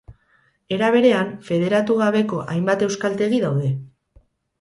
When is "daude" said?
3.45-3.71